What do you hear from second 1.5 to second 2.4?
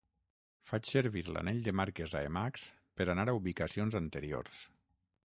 de marques a